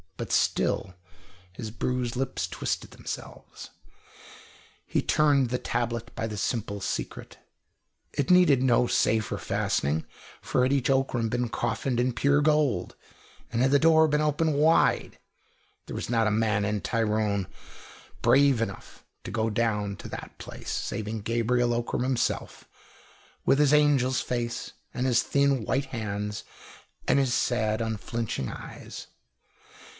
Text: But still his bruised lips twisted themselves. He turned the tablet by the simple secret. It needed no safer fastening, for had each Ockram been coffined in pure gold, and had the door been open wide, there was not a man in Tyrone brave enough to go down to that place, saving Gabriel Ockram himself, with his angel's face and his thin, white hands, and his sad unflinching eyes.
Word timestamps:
But 0.17 0.31
still 0.31 0.95
his 1.53 1.69
bruised 1.71 2.15
lips 2.15 2.47
twisted 2.47 2.91
themselves. 2.91 3.71
He 4.85 5.01
turned 5.01 5.49
the 5.49 5.57
tablet 5.59 6.13
by 6.15 6.27
the 6.27 6.37
simple 6.37 6.79
secret. 6.79 7.37
It 8.13 8.29
needed 8.29 8.61
no 8.63 8.85
safer 8.85 9.37
fastening, 9.37 10.05
for 10.41 10.61
had 10.63 10.73
each 10.73 10.89
Ockram 10.91 11.29
been 11.29 11.49
coffined 11.49 11.99
in 11.99 12.13
pure 12.13 12.41
gold, 12.41 12.95
and 13.51 13.61
had 13.61 13.71
the 13.71 13.79
door 13.79 14.07
been 14.07 14.21
open 14.21 14.53
wide, 14.53 15.19
there 15.87 15.95
was 15.95 16.09
not 16.09 16.27
a 16.27 16.31
man 16.31 16.65
in 16.65 16.81
Tyrone 16.81 17.47
brave 18.23 18.61
enough 18.61 19.03
to 19.23 19.31
go 19.31 19.49
down 19.51 19.95
to 19.97 20.09
that 20.09 20.37
place, 20.37 20.71
saving 20.71 21.21
Gabriel 21.21 21.73
Ockram 21.73 22.03
himself, 22.03 22.65
with 23.45 23.57
his 23.59 23.73
angel's 23.73 24.21
face 24.21 24.71
and 24.95 25.05
his 25.07 25.21
thin, 25.23 25.63
white 25.63 25.85
hands, 25.85 26.43
and 27.07 27.17
his 27.19 27.33
sad 27.33 27.81
unflinching 27.81 28.49
eyes. 28.49 29.07